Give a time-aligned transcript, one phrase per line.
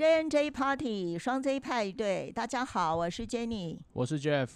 [0.00, 4.48] JNJ Party 双 J 派对，大家好，我是 Jenny，我是 Jeff。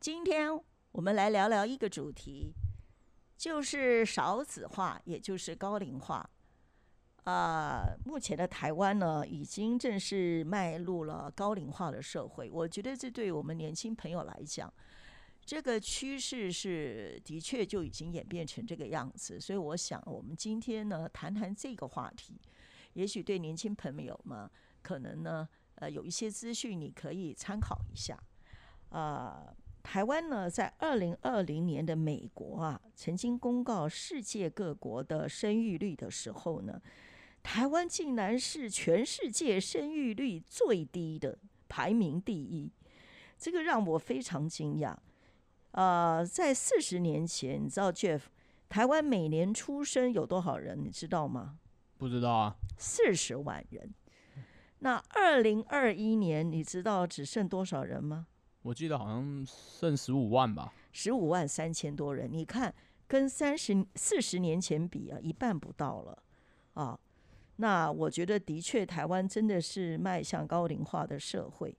[0.00, 0.58] 今天
[0.92, 2.54] 我们来聊聊一个主题，
[3.36, 6.30] 就是少子化，也就是高龄化。
[7.24, 12.50] 啊，目前的台湾呢，已经正式迈入了高龄化的社会。
[12.50, 14.72] 我觉得这对我们年轻朋友来讲，
[15.44, 19.38] 这个趋势是的确就已经演变成这个样子。
[19.38, 22.40] 所以我想，我们今天呢，谈谈这个话题。
[22.96, 24.50] 也许对年轻朋友们，
[24.80, 28.18] 可能呢，呃，有一些资讯你可以参考一下。
[28.88, 36.80] 啊，台湾呢，在二零二零年的美国啊，曾经公告世界各国的生育率的时候呢，
[37.42, 41.38] 台湾竟然是全世界生育率最低的，
[41.68, 42.72] 排名第一。
[43.36, 44.96] 这个让我非常惊讶。
[45.72, 48.22] 啊，在四十年前，你知道 Jeff，
[48.70, 50.82] 台湾每年出生有多少人？
[50.82, 51.58] 你知道吗？
[51.98, 53.94] 不知道啊，四十万人。
[54.80, 58.26] 那二零二一年，你知道只剩多少人吗？
[58.62, 62.28] 我记得好像剩十五万吧，十五万三千多人。
[62.30, 62.74] 你看，
[63.06, 66.22] 跟三十四十年前比啊，一半不到了
[66.74, 66.98] 啊。
[67.56, 71.74] 那我觉得，的确，台湾真的是迈向高龄化的社会。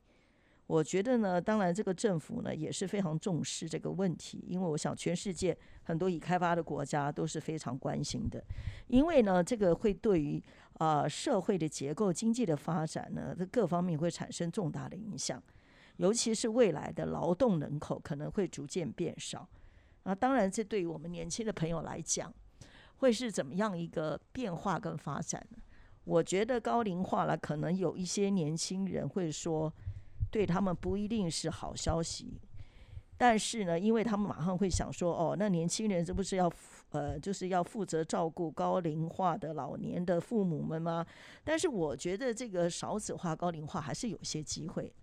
[0.68, 8.44] 我觉得呢，当然这个政府呢也是非常重视这个问题，因为我想全世界很多已开发的国家都是非常关心的，
[8.88, 15.42] 因为呢这个会对于啊社会的结构、经济的发展呢，这各方面会产生重大的影响，
[15.96, 19.48] 尤其是未来的劳动人口可能会逐渐变少
[20.04, 20.14] 啊。
[20.14, 22.34] 当然，这对于我们年轻的朋友来讲，
[22.98, 25.58] 会是怎么样一个变化跟发展呢？
[26.04, 29.74] 我觉得高龄化了，可能有一些年轻人会说。
[30.30, 32.40] 对他们不一定是好消息，
[33.18, 36.52] 但是呢，因为他们马上会想说，哦，那年轻人这不是要
[36.92, 41.06] 呃，就是要负责照顾高龄化的老年的父母们吗？
[41.44, 44.94] 但是我觉得这个少子化、高龄化还是有些机会。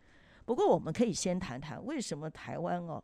[0.45, 3.03] 不过我们可以先谈谈为什么台湾哦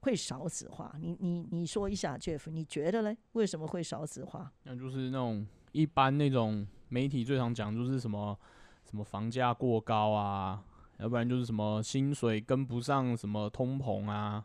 [0.00, 0.94] 会少子化？
[0.98, 3.16] 你你你说一下，Jeff，你觉得嘞？
[3.32, 4.50] 为什么会少子化？
[4.62, 8.38] 那就是那种一般那种媒体最常讲，就是什么
[8.84, 10.64] 什么房价过高啊。
[10.98, 14.44] 要不然就是什么薪水跟不上什么通膨啊，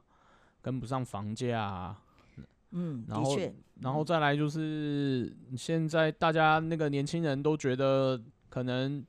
[0.61, 2.01] 跟不上房价啊，
[2.71, 3.37] 嗯，然后
[3.81, 9.03] 然后再来就是现在大家那个年轻人都觉得可能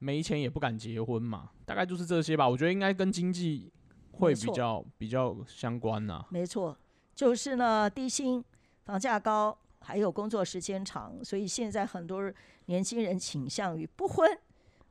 [0.00, 2.48] 没钱也不敢结婚嘛，大概就是这些吧。
[2.48, 3.72] 我觉得应该跟经济
[4.12, 6.26] 会比较比较相关呐。
[6.30, 6.76] 没错，
[7.14, 8.44] 就是呢低薪、
[8.84, 12.32] 房价高，还有工作时间长，所以现在很多
[12.66, 14.28] 年轻人倾向于不婚。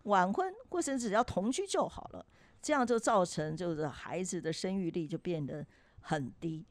[0.10, 2.26] 晚婚或者只要同居就好了，
[2.62, 5.66] 这样就造成就是孩子的生育率就变得
[6.02, 6.66] 很低，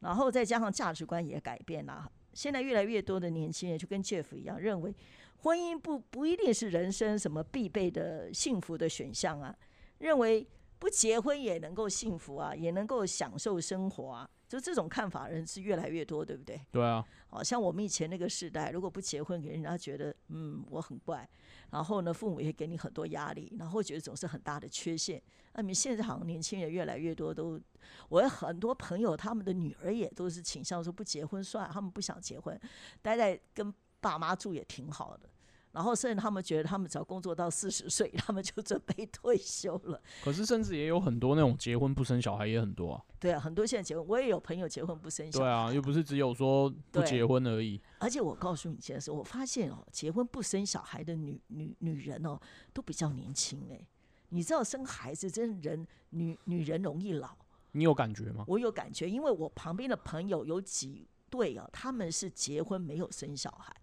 [0.00, 2.10] 然后再加上价值观也改变了。
[2.32, 4.94] 现在越来越多的年轻人就跟 Jeff 一样，认为
[5.38, 9.54] 婚姻不不一定是人生什么必备的幸福的选项啊，
[9.98, 10.46] 认为
[10.82, 14.28] 不结婚也能够幸福啊，也能够享受生活啊。
[14.48, 16.60] 就这种看法人是越来越多，对不对？
[16.72, 21.26] 对啊，好像我们以前那个时代，如果不结婚，给人家觉得嗯我很怪，
[21.70, 25.22] 然后呢父母也给你很多压力，然后觉得总是很大的缺陷。
[25.52, 27.60] 那你现在好像年轻人越来越多都，
[28.08, 32.60] 我有很多朋友他们的女儿也都是倾向说不结婚算了，他们不想结婚，
[33.00, 35.28] 待在跟爸妈住也挺好的。
[35.72, 40.00] 然后，甚至他们觉得，他们只要工作到四十岁，他们就准备 退休了。
[40.22, 43.02] 可是，甚至也有很多那种结婚不生小孩也很多啊。
[43.18, 45.44] 对啊，很多现在结婚，我也有朋友结婚不生小孩。
[45.44, 47.80] 对啊，又不是只有说不结婚而已。
[47.98, 52.38] 而且我告诉你一件事，我发现哦，结婚不生小孩的女女女人哦，
[52.72, 53.86] 都比较年轻哎。
[54.28, 57.30] 你知道生孩子真人女女人容易老，
[57.72, 58.44] 你有感觉吗？
[58.46, 63.74] 我有感觉，因为我旁边的朋友有几对啊，他们是结婚没有生小孩。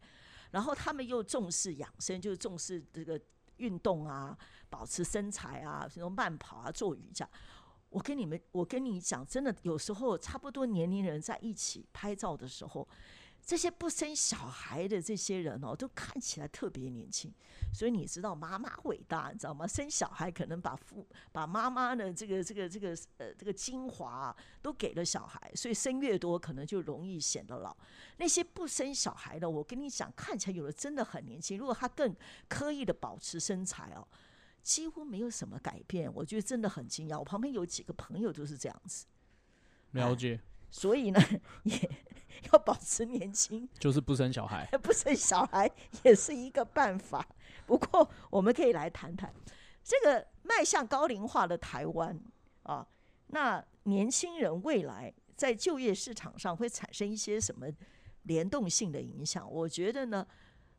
[0.52, 3.20] 然后他们又重视养生，就是重视这个
[3.58, 4.38] 运动啊，
[4.70, 7.28] 保持身材啊，什么慢跑啊，做瑜伽。
[7.90, 12.88] 我跟你们，我跟你讲，真的有时候差不多年龄人在一起拍照的时候。
[13.46, 17.34] 这些不生小孩的这些人哦，都看起来特别年轻，
[17.74, 19.66] 所以你知道妈妈伟大，你知道吗？
[19.66, 27.76] 生小孩可能把父把妈妈的这个这个这个呃这个精华都给了小孩，所以生越多可能就容易显得老。
[28.18, 31.58] 那些不生小孩的，我跟你讲，看起来有的真的很年轻。
[31.58, 32.16] 如果他更
[32.48, 34.08] 刻意的保持身材哦，
[34.62, 37.18] 几乎没有什么改变，我觉得真的很惊讶。
[37.18, 39.08] 我旁边有几个朋友都是这样子，
[39.92, 40.40] 了解。
[40.72, 41.20] 所以呢，
[41.64, 41.90] 也
[42.52, 45.70] 要保持年轻，就是不生小孩， 不生小孩
[46.04, 47.28] 也是一个办法。
[47.66, 49.34] 不过，我们可以来谈谈
[49.84, 52.20] 这个迈向高龄化的台湾
[52.64, 52.88] 啊，
[53.28, 57.68] 那年轻人未来在就业市场上会产生一些什么
[58.24, 59.50] 联动性的影响？
[59.52, 60.26] 我觉得呢，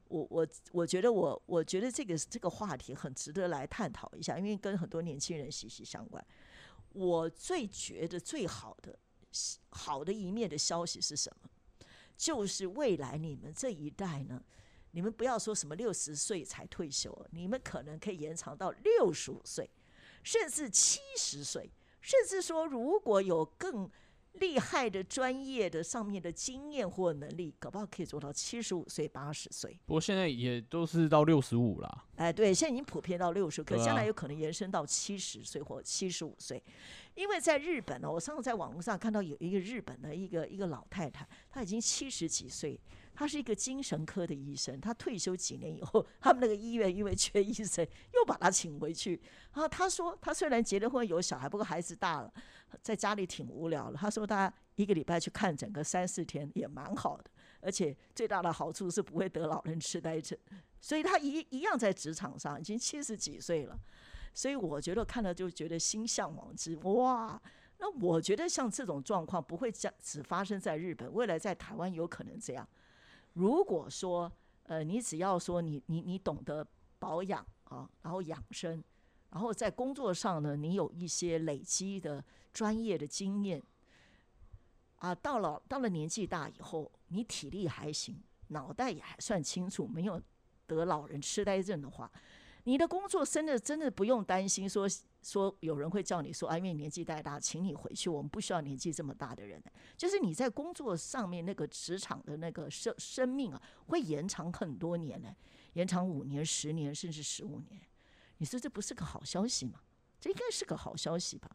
[0.09, 6.25] 我我我觉得我我觉得这个这个话题很值得来探讨一下，因为跟很多年轻人息息相关。
[6.93, 8.99] 我最觉得最好的
[9.71, 11.50] 好的一面的消息是什么？
[12.17, 14.43] 就是未来你们这一代呢，
[14.91, 19.71] 你们不要说什么六十岁才退休，你们可能可以延长到六十五岁，
[20.23, 23.91] 甚至七十岁，甚至说如果有更。
[24.35, 29.79] 厉害的、专业的上面的经验或能力，搞不好可以做到七十五岁、八十岁。
[29.87, 32.05] 不过现在也都是到六十五了。
[32.17, 36.62] 哎，对，现在已经普遍到六十，可将来有可能延伸到七十岁或七十五岁。
[37.15, 42.81] 因为在日本呢，我上次在网络上看到有一个日本的一个一个老太太，她已经七十几岁。
[43.15, 49.21] 他是一个精神科的医生，他退休几年以后，他们那个医院因为缺医生，又把他请回去。
[49.53, 52.33] 然后他说，他虽然结了婚有小孩，不过孩子大了，
[52.81, 53.99] 在家里挺无聊了。
[53.99, 57.25] 他说他一个礼拜去看整个三四天也蛮好的，
[57.61, 60.39] 而且最大的好处是不会得老人痴呆症。
[60.81, 63.79] 所以他一一样在职场上已经七十几岁了。
[64.33, 66.77] 所以我觉得看了就觉得心向往之。
[66.77, 67.39] 哇，
[67.79, 72.67] 那我觉得像这种状况不会只只发生在日本，未来在台湾有可能这样。
[73.41, 74.31] 如果说，
[74.65, 76.67] 呃，你只要说你你你懂得
[76.99, 78.85] 保养啊，然后养生，
[79.31, 82.23] 然后在工作上呢，你有一些累积的
[82.53, 83.63] 专业的经验，
[84.97, 90.21] 啊，到了到了年纪大以后，你体力还行，脑袋也还算清楚，没有
[90.67, 92.13] 得老人痴呆症的话，
[92.65, 94.87] 你的工作真的真的不用担心说。
[95.22, 98.08] 说有人会叫你说啊，因为年纪太大，请你回去。
[98.08, 99.62] 我们不需要年纪这么大的人，
[99.96, 105.34] 就是你在工作上面那个职场的那个生生命啊，会延长很多年呢，
[105.75, 107.81] 延长五年、十年，甚至十五年。
[108.38, 109.81] 你说这不是个好消息吗？
[110.19, 111.50] 这应该是个好消息吧？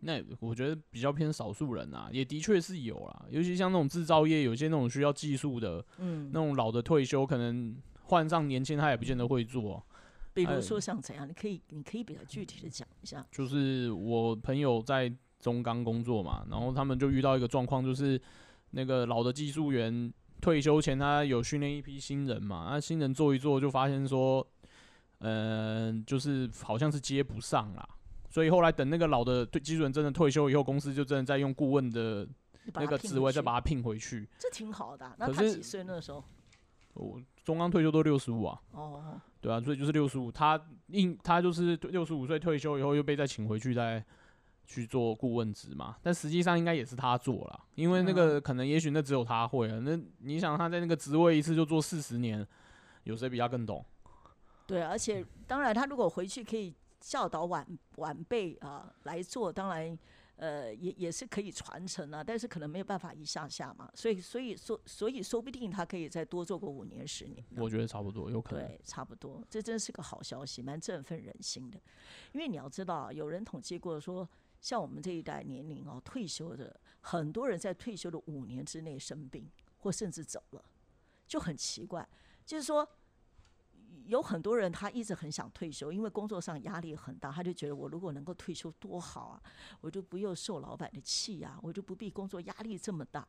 [0.00, 9.82] 那我觉得比较偏少数人啊，也的确是有啦，尤其像那种制造业，有些那种需要技术的，嗯，那种老的退休，可能换上年轻，他也不见得会做。
[10.34, 13.24] 比如说像怎样，你可以你可以比较具体的讲一下。
[13.30, 18.20] 就是我朋友在中钢工作嘛，然后他们就遇到一个状况，就是
[18.70, 24.46] 那个老的技术员退休前，他有训练一批新人嘛，那新人做一做就发现说，
[25.18, 27.88] 嗯，就是好像是接不上啦，
[28.28, 32.26] 所以后来等那个老的技术员真的退休以后，公司就真的在用顾问的
[32.74, 34.28] 那个职位再把他聘回去。
[34.38, 35.14] 这挺好的。
[35.18, 36.24] 那他几岁那时候？
[36.94, 44.02] 我中钢退休都六十五啊，哦，对啊，所以就是六十五，他应他就是六十五岁退休以后又被再请回去再
[44.64, 52.46] 去做顾问职嘛，但实际上应该也是他做了，因为那个可能也许那只有他会啊，那你想他在那个职位一次就做四十年，
[53.02, 53.84] 有谁比他更懂？
[54.66, 59.98] 对，而且当然他如果回去可以教导晚晚辈啊来做，当然。
[60.36, 67.44] 呃，也也是可以传承啊，但是可能没有办法一下下嘛，所以所以说所以说不定他可以再多做个五年十年。
[67.56, 68.66] 我觉得差不多有可能。
[68.66, 71.80] 对，差不多，这真是个好消息，蛮振奋人心的。
[72.32, 74.28] 因为你要知道，有人统计过说，
[74.60, 79.48] 像我们这一代年龄哦，退休的很多人在退休的五年之内生病
[79.78, 80.64] 或甚至走了，
[81.26, 82.08] 就很奇怪，
[82.44, 82.88] 就是说。
[84.06, 89.42] 有很多人他一直很想退休，因为工作上压力很大，他就觉得我如果能够退休多好啊，
[89.80, 93.26] 我就不用受老板的气呀，我就不必工作压力这么大。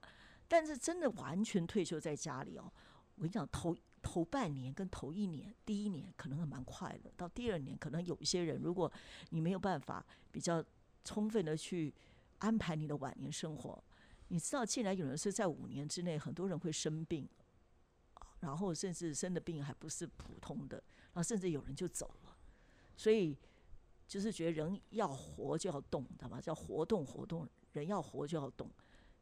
[0.48, 2.72] 但是真的完全退休在家里哦，
[3.16, 8.92] 我跟你讲，头头半年跟头一年，第一年可能还蛮快乐，到第二年可能有一些人，如果
[9.30, 10.64] 你没有办法比较
[11.04, 11.94] 充分的去
[12.40, 13.84] 安排你的晚年生活，
[14.28, 17.28] 你知道，既然有人是在五年之内，很多人会生病。
[18.46, 22.38] 然后甚至生的病还不是普通的，然后甚至有人就走了，
[22.96, 23.36] 所以
[24.08, 26.40] 就是觉得人要活就要动，知道吗？
[26.40, 28.70] 叫活动活动，人要活就要动，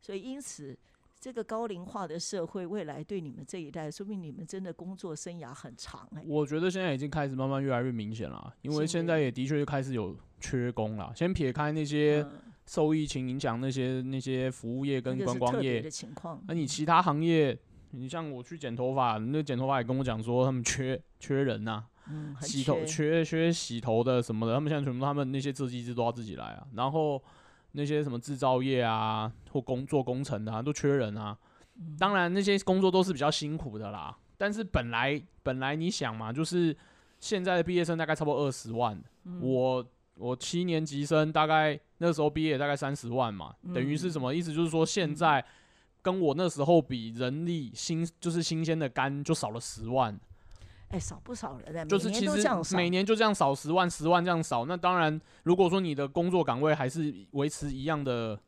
[0.01, 0.77] 所以因此
[1.21, 6.23] 这个高龄化的社会，未来对你们这一代，说明你们真的工作生涯很长哎。
[6.27, 11.13] 我觉得现在已经开始慢慢越来越明显了，因为现在也的确就开始有缺工了。
[11.15, 12.27] 先撇开那些
[12.65, 17.57] 受疫情影响那些那些服务业跟观光业的情况，那你其他行业？
[17.95, 21.83] 你像我去剪头发，那剪头发也跟我讲说他们缺缺人呐，
[22.41, 27.21] 洗头缺缺洗头的什么的，他们现在全部他们那些设计师都要自己来啊，然后
[27.73, 31.37] 那些什么制造业啊或工做工程的啊都缺人啊，
[31.99, 36.75] 当然那些工作都是比较辛苦的啦，但是本来本来你想嘛，就是
[37.19, 38.99] 现在的毕业生大概差不多二十万，
[39.39, 39.85] 我
[40.15, 44.51] 我七年级生大概那时候毕业大概三十万嘛，等于是什么意思？
[44.51, 45.45] 就是说现在。
[46.03, 50.15] 跟我那时候比，人力新就是新鲜的肝就少了十万，
[50.89, 54.65] 哎，少不少人，就是其实每年就这样少十万，十万这样少。
[54.65, 58.39] 那当然，如果说你的工作岗位还是维持一样的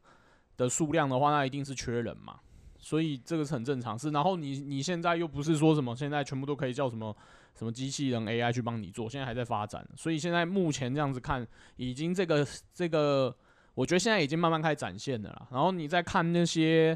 [0.57, 2.39] 的数量的话，那一定是缺人嘛。
[2.77, 4.11] 所以这个是很正常事。
[4.11, 7.15] 然后你你现在又不是说什么现在全部都可以叫什么
[7.57, 11.47] 什么机器人 AI 去帮你做，现在还在发展，所以现在目前这样子看，
[11.77, 13.35] 已经这个这个，
[13.73, 15.47] 我觉得现在已经慢慢开始展现的了啦。
[15.51, 16.95] 然后你再看那些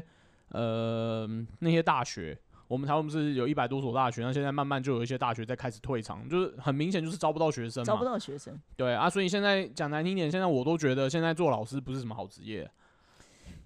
[0.50, 1.26] 呃
[1.60, 2.38] 那些大学。
[2.68, 8.56] 我们台湾不是有一百多所大学，那现在慢慢就有一些大学在开始退场，就是很明显就是招不到学生，招不到学生。
[8.76, 12.70] 对啊，所以现在讲难听点，现在我都觉得现在做老师不是什么好职业。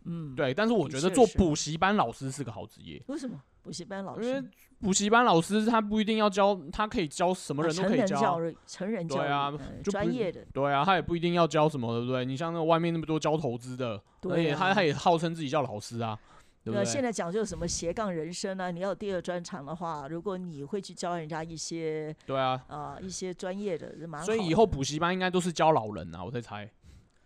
[0.05, 3.03] 嗯，对，但是我觉得做补习班老师是个好职业。
[3.09, 3.38] 为什么？
[3.62, 4.26] 补习班老师？
[4.26, 4.43] 因为
[4.81, 8.41] 补习班老师他不一定要教，他可以教什么人都可以教。
[8.67, 10.47] 成人教育，对啊，专业的。
[10.50, 12.25] 对啊，他也不一定要教什么，对不对？
[12.25, 16.19] 你像那外面那么多教投资的，而且他他也号称自己叫老师啊。
[16.64, 18.73] 对，现在讲究什么斜杠人生呢？
[18.73, 24.25] 你要第二专长的话，如果你会去教人家一些，对啊，啊一些专业的，蛮好。
[24.25, 26.66] 所以以后补习班应该都是教老人啊，我在猜，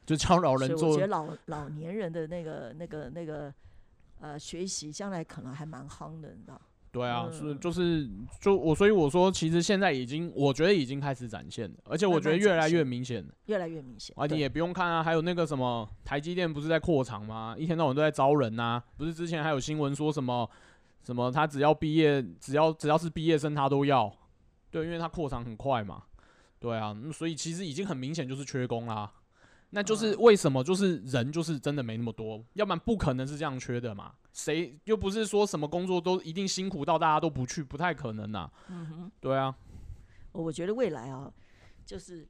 [0.05, 0.89] 就教老人做。
[0.89, 3.55] 我觉得老老年人的那个那个那个
[4.21, 6.61] 呃学习，将来可能还蛮夯的，你知道。
[6.91, 8.09] 对啊，是就是
[8.41, 14.15] 就我，所以我说，其实现在已经，我觉得已经开始展现了，而且我觉得越来越明显了，越来越明显。
[14.19, 17.55] 而且也不用看啊，还有那个什么台积电不是在扩厂吗？
[17.59, 20.49] 一天到晚都在招人呐，不是之前还有新闻说什么
[21.05, 24.11] 什么他只要毕业，只要只要是毕业生他都要，
[24.71, 26.03] 对，因为他扩厂很快嘛，
[26.59, 29.13] 对啊，所以其实已经很明显就是缺工啦。
[29.71, 30.65] 那就是为什么？
[30.65, 34.15] 就是人就是真的没那么多，要不然不可能是这样缺的嘛。
[34.33, 38.51] 谁又不是说什么工作都一定辛苦到大家都不去，不太可能呐。
[38.69, 39.55] 嗯哼，对啊。
[40.33, 41.33] 我觉得未来啊，
[41.85, 42.27] 就是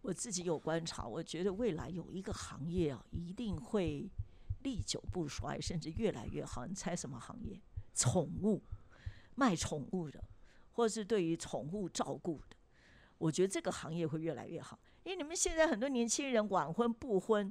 [0.00, 4.08] 我自己有观察，我觉得未来有一个行业啊，一定会
[4.62, 6.64] 历久不衰，甚至越来越好。
[6.66, 7.60] 你猜什么行业？
[7.94, 8.62] 宠物，
[9.34, 10.22] 卖宠物的，
[10.72, 12.56] 或者是对于宠物照顾的，
[13.18, 14.78] 我觉得这个行业会越来越好。
[15.04, 17.50] 因为你们现在很多年轻人晚婚不婚，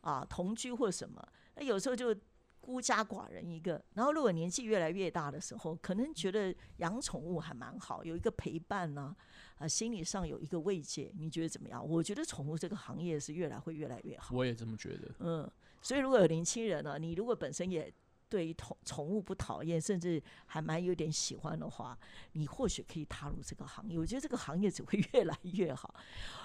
[0.00, 2.14] 啊，同居或什么，那有时候就
[2.60, 3.82] 孤家寡人一个。
[3.94, 9.14] 然后如果年纪越来越大的时候，可能觉得养宠物还蛮好，有一个陪伴呢，
[9.56, 11.12] 啊，心理上有一个慰藉。
[11.16, 11.86] 你觉得怎么样？
[11.86, 14.34] 我觉得宠物这个行业是越来会越来越好。
[14.34, 15.14] 我也这么觉得。
[15.20, 17.92] 嗯，所以如果有年轻人呢，你如果本身也。
[18.34, 21.96] 对于宠宠物不讨厌，甚至还蛮有点喜欢的话，
[22.32, 23.96] 你或许可以踏入这个行业。
[23.96, 25.94] 我觉得这个行业只会 越来越好。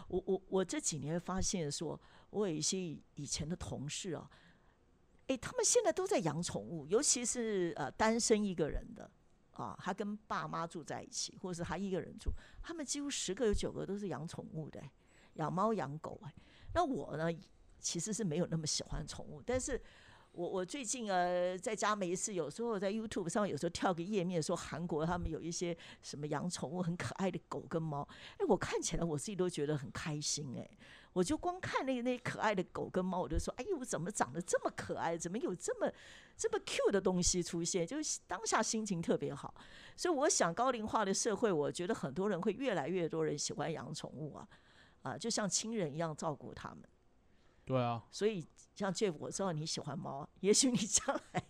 [0.07, 2.79] 我我我这几年发现，说我有一些
[3.15, 4.29] 以前的同事啊，
[5.25, 9.09] 哎，他们现在都在养宠物，尤其是呃单身一个人的
[9.53, 12.29] 啊，他跟爸妈住在一起，或者是他一个人住，
[12.61, 14.79] 他们几乎十个有九个都是养宠物的，
[15.33, 16.21] 养猫养狗。
[16.23, 16.31] 哎，
[16.75, 17.35] 那我呢，
[17.79, 19.81] 其实是没有那么喜欢宠物，但是。
[20.31, 28.07] 我我最近呃在家没事，有时候在 YouTube 上有时候跳个页面，说韩国他们有一些什么养宠物很可爱的狗跟猫，
[28.37, 30.69] 哎，我看起来我自己都觉得很开心哎，
[31.13, 35.17] 我就光看那个那可爱的狗跟猫，我就说，哎呦，怎么长得这么可爱？
[35.17, 35.91] 怎么有这么
[36.37, 37.85] 这么 Q 的东西出现？
[37.85, 39.53] 就是当下心情特别好，
[39.97, 44.47] 所以我想高龄化的社会，我觉得很多人会越来越多人喜欢养宠物啊，
[45.01, 46.79] 啊，就像亲人一样照顾他们。
[47.69, 51.43] 对啊，所以像 Jeff，我知道你喜欢猫，也许你将来，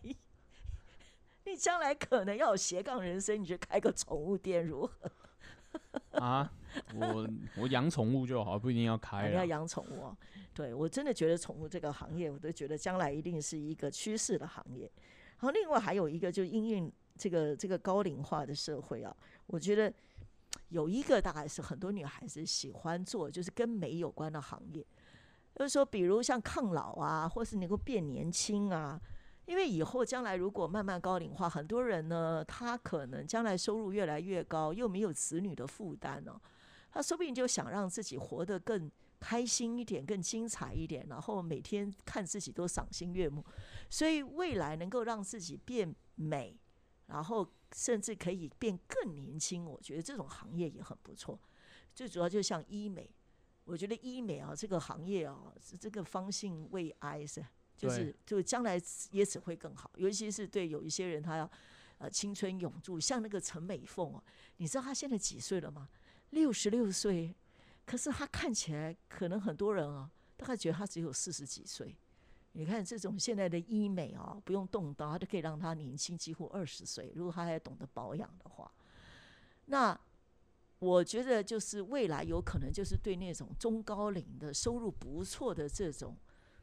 [1.46, 6.20] 你将来可能要有斜杠人生，你就开个宠物店如何？
[6.20, 6.52] 啊，
[6.94, 9.30] 我我养宠物就好，不一定要开。
[9.30, 10.14] 你要养宠物，
[10.54, 14.92] 对我真的觉得宠物这个行业，我都觉得将来一定是一个趋势的行业。
[15.40, 19.94] 然后另外还有一个，就因应这个这个高龄化的社会啊，我觉得
[20.68, 24.86] 有一个大概是很多女孩子喜欢做，就是跟美有关的行业。
[25.56, 29.02] 就是说，比如像抗老啊，或是能够变年轻啊，
[29.46, 36.40] 因为以后将来如果慢慢高龄化，很多人呢，他可能将来收入越来越高，又没有子女的负担呢，
[36.92, 38.90] 他说不定就想让自己活得更
[39.20, 43.44] 开心一点、更精彩一点，然后每天看自己都赏心悦目，
[43.90, 46.58] 所以未来能够让自己变美，
[47.08, 51.38] 然后甚至可以变更年轻，我觉得这种行业也很不错。
[51.94, 53.10] 最主要就像医美。
[53.70, 57.46] 我觉得医美啊，这个行业啊，是这个方兴未艾是，
[57.78, 59.92] 就是就将来也只会更好。
[59.96, 61.48] 尤其是对有一些人，他要
[62.00, 64.24] 呃青春永驻，像那个陈美凤哦，
[64.58, 65.88] 你知道她现在几岁了吗？
[66.32, 67.36] 六十六岁，
[67.86, 71.96] 可是她看起来可能很多人啊，大概觉得她只有四十几岁。
[72.54, 77.12] 你看这种现在的医美啊，不用动刀，它都可以让她年轻几乎二十岁。
[77.14, 78.72] 如果她还懂得保养的话，
[79.66, 79.96] 那。
[80.80, 86.16] 我觉得就是未来有可能就是对那种中高龄的收入不错的这种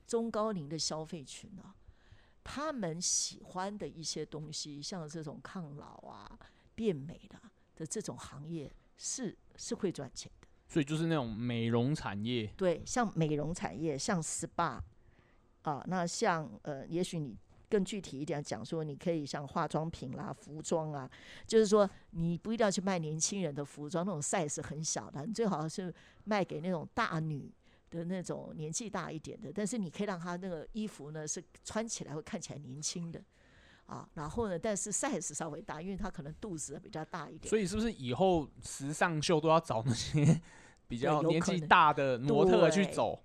[0.06, 1.74] 中高龄的消费群啊，
[2.42, 6.38] 他们喜欢的一些东西，像这种抗老啊、
[6.74, 7.38] 变美的
[7.76, 10.48] 的这种行业是是会赚钱的。
[10.68, 12.52] 所以就是那种美容产业。
[12.56, 14.80] 对，像美容产业，像 SPA
[15.62, 17.36] 啊，那像呃，也许你
[17.68, 21.10] 更具体一点讲说，你可以像化妆品啦、服装啊，
[21.46, 25.92] 就是说你不一定要去卖年轻人的服装，那种 size 很小的，你最好是
[26.24, 27.52] 卖给那种大女
[27.90, 33.22] 的那种年纪大一点的，但是你可以让她那个衣服呢是穿起来会看起来年轻的。
[33.86, 34.58] 啊，然后呢？
[34.58, 37.48] 但是 size 稍微大，因为他可能肚子比较大一点。
[37.48, 40.42] 所以是不是以后时尚秀都要找那些
[40.88, 43.22] 比较年纪大的模特去走？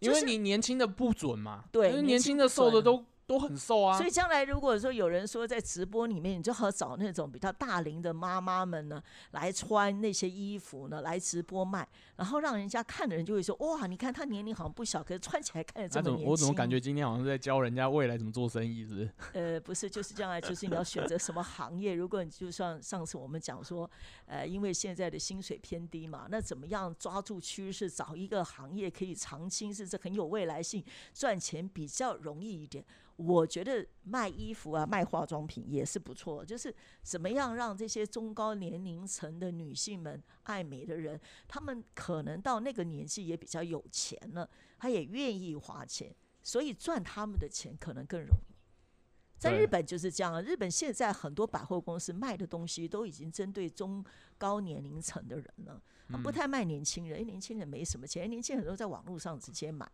[0.00, 1.62] 因为你年轻的不准嘛。
[1.70, 3.04] 对，因为年轻的瘦的都。
[3.30, 16.28] 都很瘦啊，所以将来如果说有人说在直播里面，你就好找那种比较大龄的妈妈们呢，来穿那些衣服呢，来直播卖，然后让人家看的人就会说，哇，你看她年龄好像不小，可是穿起来看着这么年轻。
[16.28, 19.10] 我怎么感觉今天好像是在教人家未来怎么做生意，是不是？
[19.34, 21.94] 呃，不是，就是将来就是你要选择什么行业。
[21.94, 23.88] 如果你就像上次我们讲说，
[24.26, 30.84] 呃，因为现在的薪水偏低嘛，那怎么样抓住趋势，找一个行业可以长青，是这很有未来性，
[31.14, 32.84] 赚钱比较容易一点。
[33.22, 36.42] 我觉得卖衣服啊，卖化妆品也是不错。
[36.42, 44.48] 就是怎么样让这些中高年龄层的女性们、爱美的人，她们可能到那个年纪也比较有钱了，
[44.78, 48.54] 她也愿意花钱，所以赚他们的钱可能更容易。
[49.38, 54.02] 在日本就是这样，日本现在很多百货公司卖的东西都已经针对中
[54.38, 55.82] 高年龄层的人了，
[56.22, 59.86] 不太卖年轻人，因为年轻人没什么钱，年轻人都在网络上直接买，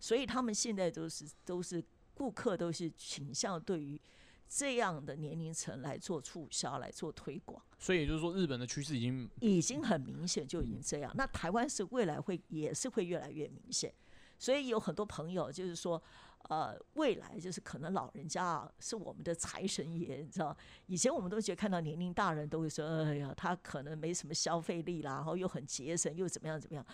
[0.00, 1.84] 所以他们现在都是都是。
[2.16, 4.00] 顾客都是倾向对于
[4.48, 11.12] 这样的年龄层来做促销、来做推广，所以也就是说，日本的趋势已经已经很明显，就已经这样。
[11.14, 13.92] 那台湾是未来会也是会越来越明显，
[14.38, 16.02] 所以有很多朋友就是说，
[16.48, 20.56] 呃，未来就是可能老人家啊是我们的财神爷，你知道？
[20.86, 26.86] 以前我们都觉得看到年龄大人都会说，哎呀，他可能没什么消费力啦，然后又很节省，又怎么样怎么样。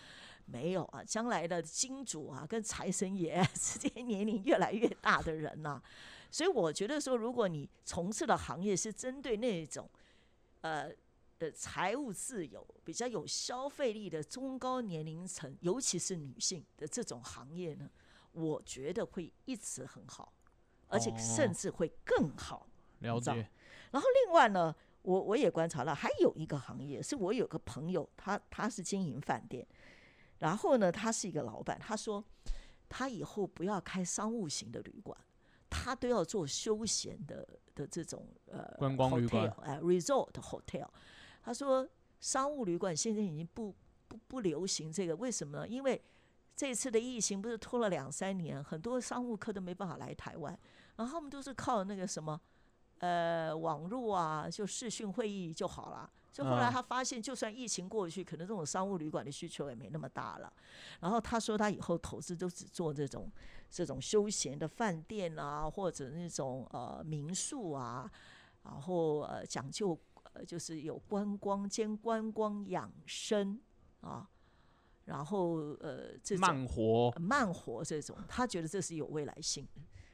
[0.47, 5.81] 没有啊，将来的金主啊，跟财神爷是 这些年龄越来越大的人呐，
[6.31, 9.89] 所以我觉得说，如果你从事的行业是针对那种，
[10.61, 10.91] 呃
[11.39, 17.91] 呃财务自由、比较有消费力的中高年龄层，尤其是女性的这种行业呢，
[18.33, 20.33] 我觉得会一直很好，
[20.89, 22.67] 而且甚至会更好。
[23.01, 23.49] 了解。
[23.91, 29.67] 然后另外呢，我我也观察了，还有一个行业，是我有个朋友，他他是经营饭店。
[30.43, 32.23] 然后呢，他是一个老板，他说
[32.89, 35.17] 他以后不要开商务型的旅馆，
[35.71, 40.89] 他都要做休闲的的这种呃观光旅馆，哎，resort hotel。
[41.45, 43.73] 他说商务旅馆现在已经不
[44.09, 45.69] 不不流行这个，为什么呢？
[45.69, 46.03] 因为
[46.57, 50.59] 这次的疫情不是拖了两三年，很多商务客都没办法来台湾，
[50.97, 52.41] 然后他们都是靠那个什么
[52.99, 56.13] 呃网络啊，就视讯会议就好了。
[56.33, 60.51] 就后来他发现，就算疫情过去，可能这种商务旅馆的需求也没那么大了。
[61.01, 63.31] 然后他说，他以后投资都只做这种
[63.69, 68.11] 这种休闲的饭店啊，或者那种呃民宿啊，
[68.65, 69.99] 然后呃讲究
[70.33, 73.61] 呃就是有观光兼观光养生
[74.01, 74.27] 啊，
[75.05, 79.69] 然后呃这种慢活慢活这种，他觉得这是有未来性。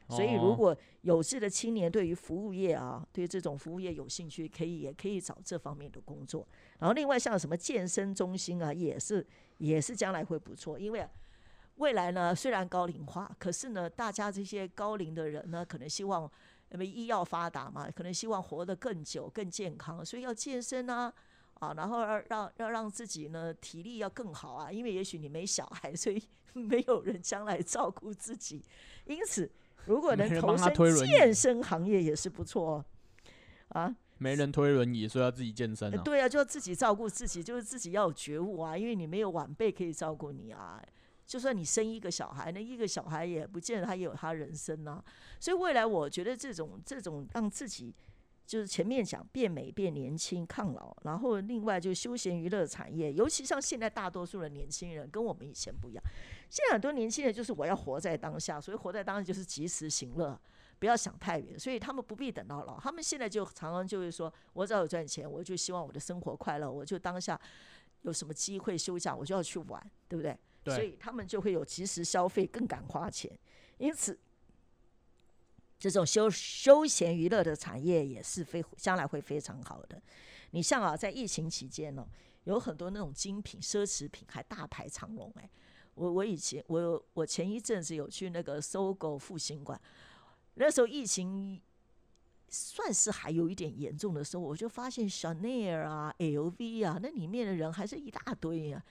[0.09, 6.47] 所以，如果有志的青年对于服务业啊，对这种服务业有兴趣，可以也可以找这方面的工作。
[6.79, 9.25] 然后，另外像什么健身中心啊，也是
[9.59, 10.79] 也是将来会不错。
[10.79, 11.07] 因为
[11.75, 16.29] 未来呢，虽然高龄化，可是呢，大家这些高龄的人呢，可能希望
[16.71, 21.13] 因为医药发达嘛，可能希望活得更久、更健康，所以要健身啊
[21.59, 24.71] 啊，然后让让要让自己呢体力要更好啊。
[24.71, 26.19] 因为也许你没小孩，所以
[26.53, 28.65] 没有人将来照顾自己，
[29.05, 29.47] 因此。
[29.85, 30.73] 如果能投身
[31.07, 32.83] 健身行业也是不错，
[33.69, 36.01] 啊，没人推轮椅，所以要自己健身啊。
[36.03, 40.81] 对啊，就要自己照顾自己，就是自己要有觉悟啊，因为你没有晚辈可以照顾你啊。
[41.25, 45.03] 就算你生一个小孩，那一个小孩也不见得他也有他人生啊。
[45.39, 47.93] 所以未来我觉得这种这种让自己。
[48.49, 56.03] 就是前面讲变美、变年轻、抗老，然后另外就休闲娱乐产业，尤其像现在大多数的年轻人跟我们以前不一样，
[56.49, 60.35] 现在很多年轻人就是我要活在当下，所以活在当下就是及时行乐，
[60.79, 67.39] 不要想太远，所以他们不必等到老，他们现在就常常就会说，我只要有赚钱，我就希望我的生活快乐，我就当下
[68.01, 70.35] 有什么机会休假，我就要去玩，对不对？
[70.63, 70.73] 对。
[70.73, 73.31] 所以他们就会有及时消费，更敢花钱，
[73.77, 74.17] 因此。
[75.79, 80.01] 这种休休闲娱乐的产业也是非将来会非常好的。
[80.51, 82.05] 你像啊，在疫情期间呢，
[82.43, 85.49] 有很多那种精品奢侈品还大排长龙哎。
[85.95, 89.79] 我我以前我我前一阵子有去那个搜狗复兴馆，
[90.55, 91.61] 那时候疫情
[92.49, 98.83] 算是还有一点严重的时候，我就发现香奈儿啊、LV 啊，那里面的人还是一大堆啊。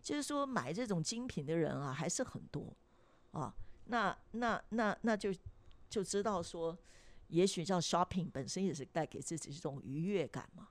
[0.00, 2.72] 就是说买这种精品的人啊，还是很多
[3.32, 3.52] 啊。
[3.86, 5.34] 那那那那就。
[5.88, 6.76] 就知道说，
[7.28, 10.68] 也许叫 shopping 本身也是带给自己一种愉悦感嘛，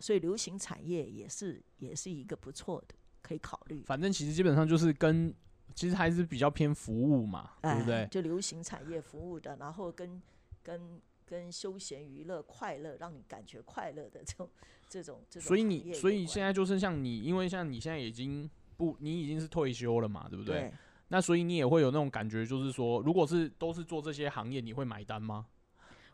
[0.00, 3.82] 所以流行产业也是也是一个不错的可以考虑。
[3.84, 5.34] 反正其实基本上就是跟，
[5.74, 8.08] 其实还是比较偏服务嘛，对不哎对？
[8.10, 10.20] 就流行产业服务的，然后跟
[10.62, 14.50] 跟跟休闲娱乐、快乐，让你感觉快乐的这种
[14.88, 20.60] 这种这种所以你所以现在就是像你，因为像你现在已经不，你已经是退休了嘛，对不对？
[20.60, 20.72] 对
[21.08, 25.46] 那所以你也会有那种感觉，就是说，如果是都是做这些行业，你会买单吗？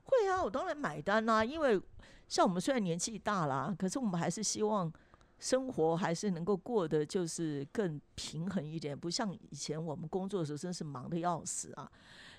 [0.05, 1.81] 会啊，我当然买单啦、因为
[2.29, 4.93] 像我们虽然年纪大啦，可是我们还是希望
[5.39, 11.91] 生活还是能够过得就是更平衡一点，不像以前我们工作的时候真是忙得要死啊，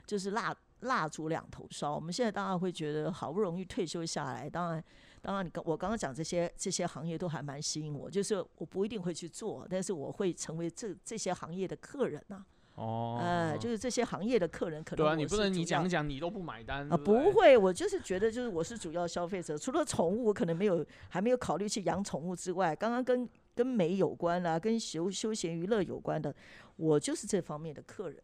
[0.06, 1.94] 就是蜡蜡烛两头烧。
[1.94, 4.84] 我们现在当然会觉得好不容易退休下来，当然。
[5.26, 26.36] 当然，你刚我刚刚讲这些这些行业都还蛮吸引我，就是我不一定会去做，但是我会成为这这些行业的客人呐、哦，呃，就是这些行业的客人，可能对啊，我你不能你讲讲你都不买单啊，不会，我就是觉得，就是我是主要消费者，除了宠物，我可能没有还没有考虑去养宠物之外，刚刚跟跟美有关啦、跟休休闲娱乐有关的，
[26.76, 28.22] 我就是这方面的客人。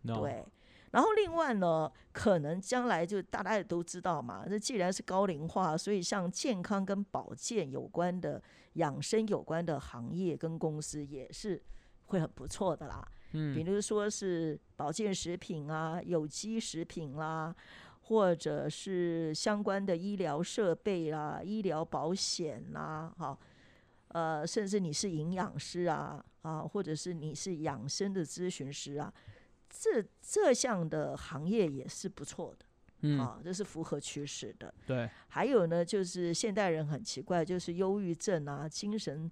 [0.00, 0.44] No 对，
[0.92, 8.42] 然后另外呢，可能将来就大家也都知道嘛，那既然是高龄化，所以像健康跟保健有关的、
[8.74, 11.62] 养生有关的行业跟公司也是
[12.06, 13.06] 会很不错的啦。
[13.30, 17.54] 比嗯，如说是保健食品啊、有机食品啦，
[18.00, 23.38] 或者是相关的医疗设备啦、医疗保险啦，哈，
[24.08, 29.12] 呃，甚至你是营养师啊，啊，或者是你是养生的咨询师啊，
[29.68, 32.66] 这这项的行业也是不错的，
[33.00, 34.72] 嗯，啊，这是符合趋势的。
[34.86, 39.30] 对，还有呢，就是现代人很奇怪，就是忧郁症啊、精神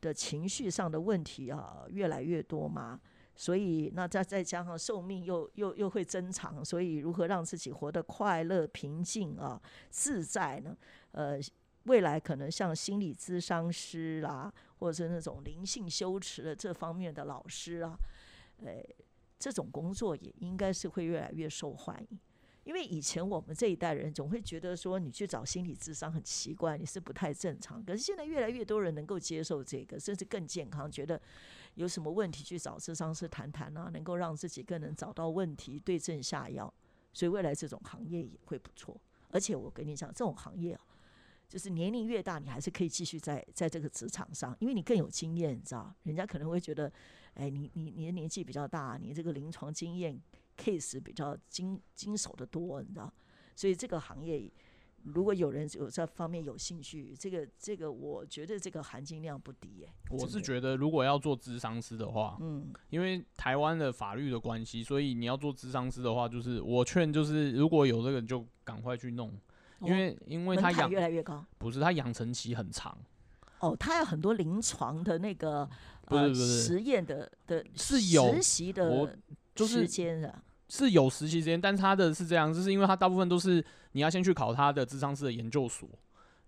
[0.00, 3.00] 的情绪上的问题啊，越来越多嘛。
[3.36, 10.76] 所以，那再再加上寿命又又又会增长，所以如何让自己活得快乐、平静啊、自在呢？
[11.10, 11.36] 呃，
[11.86, 17.98] 未来可能像心理咨商师啦，或者是那种灵性修持的这方面的老师啊，
[18.62, 18.80] 呃，
[19.38, 22.18] 这种工作也应该是会越来越受欢迎。
[22.64, 27.84] 因为以前我们这一代人总会觉得说，你去找心理智商很奇怪，你是不太正常。
[27.84, 31.20] 可是现在越来越多人能够接受这个，甚至更健康，觉得
[31.74, 36.72] 有什么问题去找咨商师谈谈啊，能够让自己更能找到问题，对症下药。
[37.12, 38.98] 所以未来这种行业也会不错。
[39.28, 40.80] 而且我跟你讲，这种行业啊，
[41.46, 45.94] 就是年龄越大，你还是可以继续在在这个职场上，因为你更有经验，你知道？
[46.04, 46.90] 人家可能会觉得，
[47.34, 50.20] 哎，你你你的年纪比较大，你这个临床经验
[50.56, 53.12] case 比较经经手的多，你知道？
[53.56, 54.50] 所以这个行业，
[55.02, 69.32] 如果有人有这方面有兴趣，这个这个，我觉得这个含金量不低耶、我是觉得如果要做智商师的话，嗯，因为台湾的法律的关系，所以你要做智商师的话，就是我劝就是如果有这个就赶快去弄，
[69.80, 71.44] 因为因为他养越来越高。
[71.58, 72.96] 不是他养成期很长，
[73.64, 75.68] 哦，他有很多临床的那个呃
[76.06, 79.16] 不是不是实验的的是有实习的
[79.54, 85.88] 就是时间的，是有实习时间，但是他的是这样，就是因为他大部分都是你要先去考他的智商师的研究所，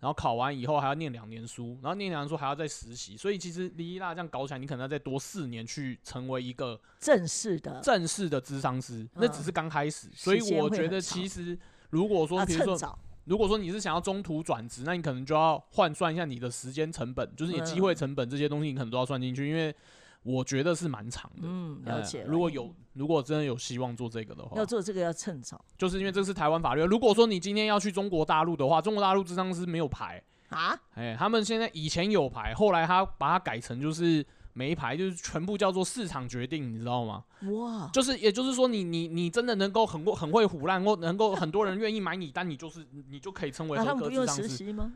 [0.00, 11.59] 然后考完以后还要念两年书，然后念两年书还要再实习，所以其实李一娜这样搞起来，你可能要再多四年去成为一个正式的正式的智商师，那只是刚开始，所以我觉得其实
[11.90, 12.98] 如果说啊，比如说。
[13.26, 19.74] 如果说你是想要中途转职，那你可能就要换算一下你的时间成本，就是你的机会成本这些东西，你可能都要算进去，因为
[20.22, 21.42] 我觉得是蛮长的。
[21.42, 22.28] 嗯，了呃解了。
[22.28, 26.82] 如果有，如果真的有希望做这个的话要，做这个要趁早就是因为这是台湾法律。
[26.82, 34.24] 如果说你今天要去中国大陆的话，中国大陆智商是没有牌，啊，哎、他们现在以前有牌，后来他把它改成就是
[34.58, 37.22] 没牌，就是全部叫做市场决定，你知道吗？
[37.52, 44.48] 哇，就是也就是说你，你你真的能够很过很会胡乱，或能够很多人愿意买你单，你就是你就可以称为那他合们不用实。
[44.48, 44.94] 习吗？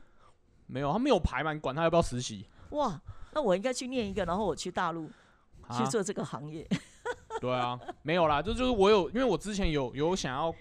[0.67, 2.47] 没有，他没有牌嘛，你管他要不要实习？
[2.71, 2.99] 哇，
[3.35, 5.07] 那我应该去念一个，然后我去大陆
[5.69, 6.67] 去啊，做这个行业。
[7.39, 10.55] 对啊，没有啦，这就是我有，因为我之前有有想要，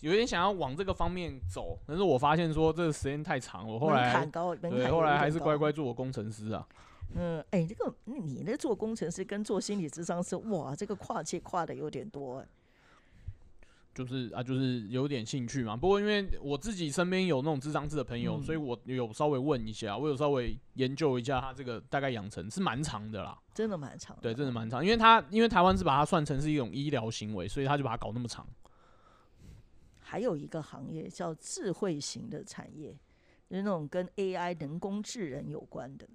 [0.00, 4.26] 有点想要往这个方面走，但是我发现说这个时间太长，我后来
[4.60, 5.56] 对，后来还是乖。
[5.56, 6.66] 乖做我工程师啊。
[7.14, 12.46] 嗯，哎，这个你那做工程师跟做心理智商师，哇，这个跨界跨的有点多哎。
[13.94, 15.76] 就是啊，就是有点兴趣嘛。
[15.76, 23.38] 不过因为我自己身边有那种智商师的朋友，嗯所以我有稍微问一下，我有稍微研究一下他这个大概养成是蛮长的啦。
[23.52, 24.22] 真的蛮长的。
[24.22, 28.46] 对，真的蛮长，因为他因为台湾是把它算成是一种医疗行为，所以他就把它搞那么长。
[30.00, 32.92] 还有一个行业叫智慧型的产业，
[33.50, 36.08] 就是那种跟 AI 人工智能有关的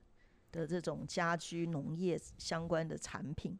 [0.58, 3.56] 的这种家居农业相关的产品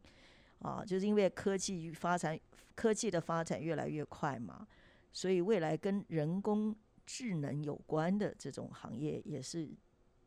[0.58, 2.36] 啊，就是因为科技发展，
[2.74, 4.66] 科技的发展越来越快嘛，
[5.12, 6.74] 所以未来跟人工
[7.06, 9.70] 智能有关的这种行业也是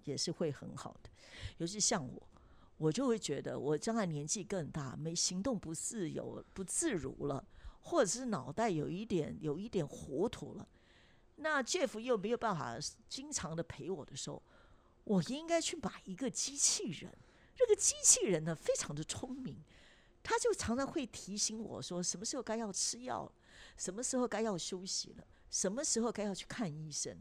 [0.05, 1.09] 也是会很好的。
[1.57, 2.29] 尤其像我，
[2.77, 7.45] 我就会觉得我将来年纪更大，没行动不自由、不自如了，
[7.81, 10.65] 或者是脑袋有一点有一点糊涂了。
[11.35, 12.77] 那 Jeff 又没有办法
[13.09, 14.41] 经常的陪我的时候，
[15.03, 17.11] 我应该去买一个机器人。
[17.55, 19.63] 这个机器人呢，非常的聪明，
[20.23, 23.31] 他就常常会提醒我说，什么时候该要吃药，
[23.77, 27.15] 什么时候该要休息了，什么时候该要去看医生。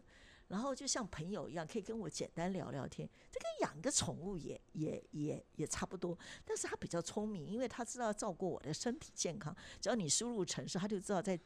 [0.48, 3.08] 然后就像朋友一样，可以跟我简单聊聊天。
[3.30, 9.54] 这跟养个宠物也也也也差不多，但是他比较聪明，因为他知道照顾我的身体健康。
[9.80, 11.38] 只要你输入城市，他就知道在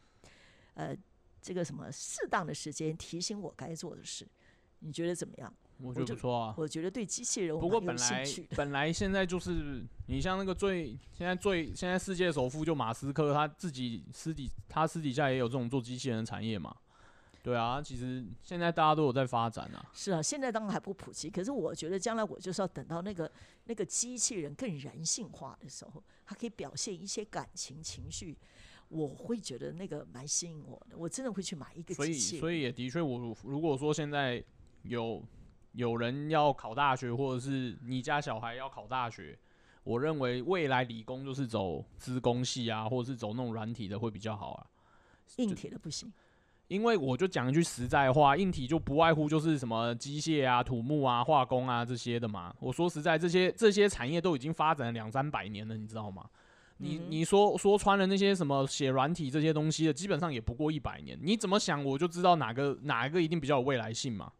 [0.72, 0.96] 呃
[1.42, 4.26] 这个什么适当的时间提醒我该做的事。
[4.78, 5.54] 你觉得怎么样？
[5.80, 6.54] 我觉得不错啊。
[6.56, 8.24] 我觉得对机器人，不过本来
[8.56, 16.74] 本来现在就是你像那个最现在最现在世界首富就马斯克，他自己私底他私底下也有这种做机器人的产业嘛。
[17.42, 19.84] 对啊，其实现在大家都有在发展啊。
[19.92, 23.30] 是啊，现在当然还不普及，可是我觉得将来我就是要等到那个
[23.64, 28.34] 那个机器人更人性化的时候，它可以表现一些感情情绪，
[28.88, 30.96] 我会觉得那个蛮吸引我的。
[30.96, 32.38] 我真的会去买一个机器人。
[32.38, 34.42] 所以，所以也的确，我如果说现在
[34.84, 35.22] 有
[35.74, 39.38] 有人要考大学，或者是你家小孩要考大学，
[39.82, 44.66] 我认为未来理工就是走资工系啊，或者是走那种软体的会比较好啊，
[45.36, 46.12] 硬体的不行。
[46.68, 52.54] 因为我就讲一句实在话，硬体就不外乎就是什么机械啊、土木啊、化工啊这些的嘛。
[52.58, 56.24] 我说实在，这些这些产业都已经发展了两三百年了，你知道吗？
[56.78, 61.18] 你你说说穿了那些什么写软体这些东西的，基本上也不过一百年。
[61.22, 64.32] 你怎么想，我就知道哪个哪一个一定比较有未来性嘛，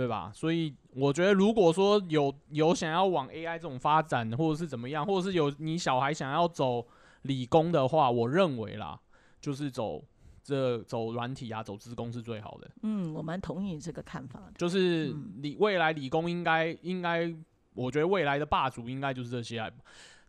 [0.00, 0.30] 对吧？
[0.34, 6.86] 所以我觉得，如果说有有想要往 AI 这种发展，或者是怎么样，或者是有你小孩想要走
[7.22, 8.98] 理工的话，我认为啦，
[9.40, 10.02] 就是走。
[10.42, 12.68] 这走软体啊，走资工是最好的。
[12.82, 14.52] 嗯，我蛮同意这个看法的。
[14.56, 17.32] 就是理未来理工应该应该，
[17.74, 19.70] 我觉得未来的霸主应该就是这些。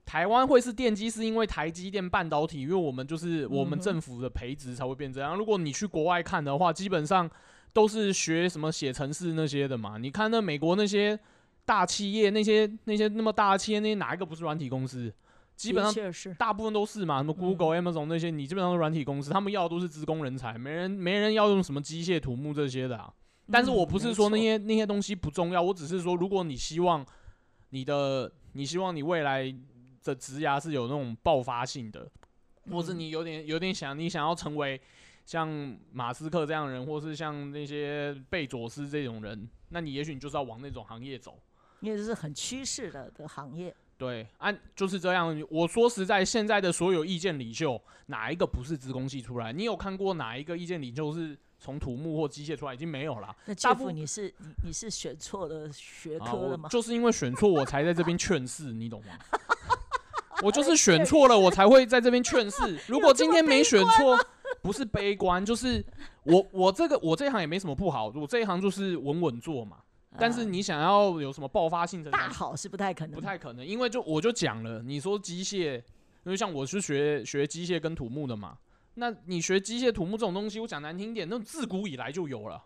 [0.05, 5.35] 台湾会是电机，是因为台积电半导体，因为我们就是我们政府的培植才会变这样。
[5.35, 7.27] 如果你去国外看的话，基本上
[7.73, 9.97] 都是学什么写程式那些的嘛。
[9.97, 11.19] 你看那美国那些
[11.65, 15.13] 大企业，那些那些那么大的企业，那哪一个不是软体公司？
[15.55, 22.97] 基本上大部分都是嘛，什么 Google、Amazon 那些，你基本上是软体公司，他们要的都是职工人才，没人没人要用什么机械、土木这些的。
[22.97, 23.13] 啊。
[23.51, 27.05] 但是我不是说那些那些东西不重要，我只是说，如果你希望
[27.69, 29.53] 你的，你希望你未来
[30.03, 32.09] 的职涯是有那种爆发性的，
[32.71, 34.81] 或是你有点有点想你想要成为
[35.25, 41.39] 像马斯克这样人，或是像那些贝佐斯这种人，那你也许你就是要往那种行业走，
[41.79, 43.75] 因为这是很趋势的的行业。
[43.97, 45.45] 对，按就是这样。
[45.49, 49.53] 我说实在，现在的所有意见领袖，哪一个不是资工系出来？
[49.53, 52.73] 你有看过哪一个意见领袖是从土木或机械出来？
[52.73, 53.35] 已经没有了。
[53.45, 56.67] 那大部你是你你是选错了学科了吗？
[56.67, 59.13] 就是因为选错，我才在这边劝世，你懂吗？
[60.41, 62.79] 我就是选错了，我才会在这边劝 世。
[62.87, 64.17] 如果今天没选错，
[64.61, 65.83] 不是悲观，就是
[66.23, 69.77] 我我这个我这一行也没什么不好，我这一行就是稳稳做嘛。
[70.19, 72.03] 但是你想要有什么爆发性？
[72.03, 78.57] 大好是不太可能，不太可能，因为就我就讲了，你说机械，因为像我是学学机械跟土木的嘛，
[78.95, 82.61] 那你学机械土木这种东西，我讲难听点，那种自古以来就有了，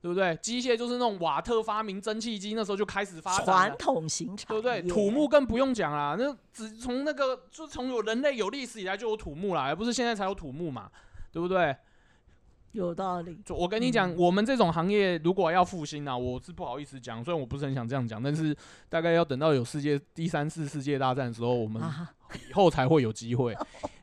[0.00, 0.38] 对不对？
[0.40, 4.80] 机械就是那种瓦特发明蒸汽机那时候就开始发展，传统型产，对不对？
[4.82, 10.88] 土木更不用讲啦，那只从那个就从有人类有历史以来就有土木啦，而不是现在才有土木嘛，
[11.36, 11.76] 对不对？
[12.72, 13.38] 有道理。
[13.50, 17.22] 我跟你讲，我们这种行业如果要复兴啊，我是不好意思讲。
[17.22, 18.56] 虽然我不是很想这样讲，但是
[18.88, 21.82] 大概要等到有世界第三次世界大战的时候，我们
[22.48, 23.54] 以后才会有机会。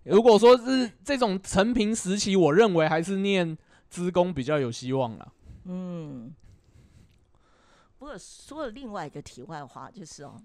[0.03, 3.57] 如果说是这种成平时期，我认为还是念
[3.89, 5.33] 资工比较有希望了。
[5.63, 6.31] 嗯。
[7.97, 10.39] 不过说了另外一个题外话，就是哦，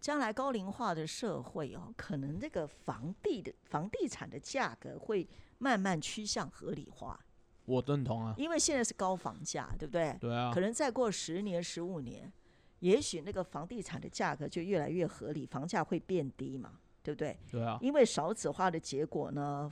[0.00, 5.28] 将来高龄化的社会哦，可能这个房地的房地产的价格会
[5.58, 7.18] 慢慢趋向合理化。
[7.64, 10.16] 我认同啊，因为现在是高房价，对不对？
[10.20, 10.52] 对啊。
[10.54, 12.32] 可能再过十年、十五年，
[12.78, 17.36] 也许那个房地产的价格就越来越合理，房价会变低嘛，对不对？
[17.50, 17.76] 对啊。
[17.80, 19.68] 因为少子化的结果呢，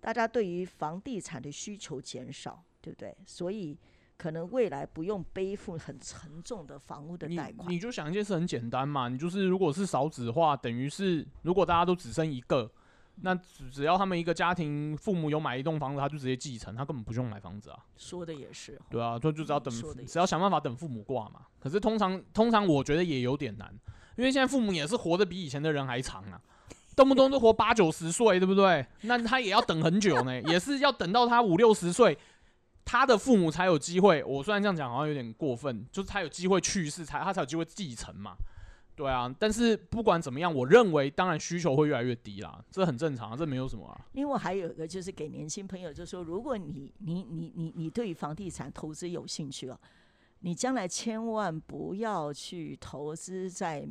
[0.00, 3.16] 大家对于房地产的需求减少，对不对？
[3.24, 3.78] 所以
[4.16, 7.70] 可能未来不用背负很沉重的房屋的贷款。
[7.70, 12.68] 你就想一件事很简单嘛，你就是如果是少子化，等于是如果大家都只生一个。
[13.22, 17.78] 那只只要他们一个家庭父母有买一栋房子，他就直接继承，他根本不用买房子啊。
[17.96, 18.78] 说的也是。
[18.90, 19.72] 对啊，就就只要等，
[20.06, 21.40] 只要想办法等父母挂嘛。
[21.58, 23.74] 可是通常通常我觉得也有点难，
[24.16, 26.40] 因为现在父母也是活得比以前的人还长啊。
[26.94, 28.86] 动不动都活八九十岁，对不对？
[29.02, 32.16] 那他也要等很久呢，也是要等到他五六十岁，
[32.86, 34.24] 他的父母才有机会。
[34.24, 38.34] 我虽然这样讲好像有点过分，就是他有机会去世，才他才有机会继承嘛。
[38.96, 44.06] 对啊，但是不管怎么样，我认为当然需求会越来越低啦，这很正常，这没有什么啊。
[44.12, 49.78] 另外还有一个就是给年轻朋友，就是说，如果你你你你你对房地产投资有兴趣啊，
[50.40, 53.86] 你将来千万不要去投资在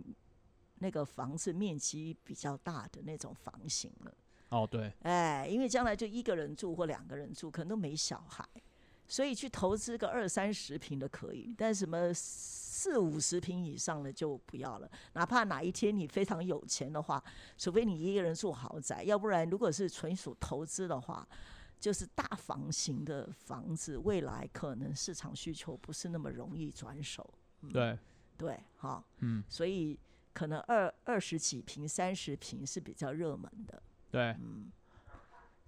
[0.80, 4.13] 那个房子面积比较大的那种房型了。
[4.50, 8.44] 哦，对，哎，因为将来就一个人住或两个人住，可能都没小孩，
[9.08, 12.12] 所以去投资个二三十平的可以，但什么？
[12.78, 17.24] 四五十平以上的就不要了，哪怕哪一天你非常有钱的话，
[17.58, 21.26] 除非你一个人住豪宅，要不然如果是纯属投资的话，
[21.80, 27.34] 就是大房型的房子，未来可能市场需求不是那么容易转手。
[27.72, 27.98] 对
[28.38, 29.98] 对，好，嗯，所以
[30.34, 33.82] 可能二二十几平、三十平是比较热门的。
[34.12, 34.70] 对，嗯，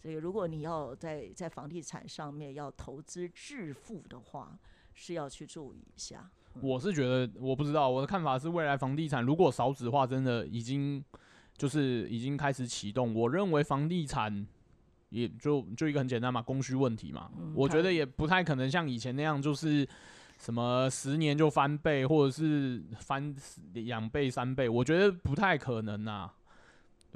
[0.02, 4.58] 所以如果你要在在房地产上面要投资致富的话，
[4.94, 6.30] 是要去注意一下。
[6.62, 11.04] 我是觉得，我不知道，我的看法是，未来房地产如果少子化真的已经
[11.56, 14.48] 就是已经开始启动，我认为房地产
[15.10, 17.30] 也就就一个很简单嘛，供需问题嘛。
[17.54, 19.88] 我觉得也不太可能像以前那样，就是
[20.40, 23.36] 什么十年就翻倍，或者是翻
[23.74, 26.32] 两倍、三倍，我觉得不太可能呐。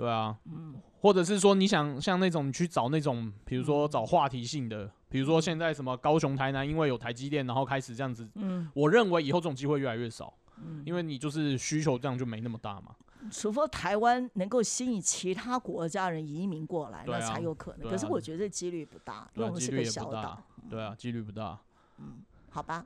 [0.02, 4.92] 对啊，嗯，或者是说你想像那种去找那种，比如说找话题性的。
[5.10, 8.28] 比如说现在什么高雄、台南，因为有台积电，然后开始这样子。
[8.34, 10.34] 嗯，我认为以后这种机会越来越少。
[10.58, 12.96] 嗯，因为你就是需求这样就没那么大嘛。
[13.30, 17.88] 除非台湾能够吸引其他国家人移民过来，那才有可能。
[17.88, 20.42] 可是我觉得几率不大，因为我们是个小岛。
[20.68, 21.60] 对啊，几率不大。
[22.00, 22.84] 嗯，好吧，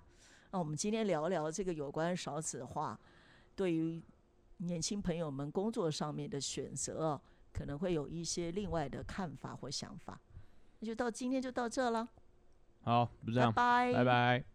[0.51, 2.99] 那我们今天聊聊这个有关少子化，
[3.55, 4.01] 对于
[4.57, 7.19] 年轻朋友们工作上面的选择，
[7.53, 10.19] 可能会有一些另外的看法或想法。
[10.79, 12.07] 那就到今天就到这了，
[12.81, 14.54] 好，就这样，拜拜拜。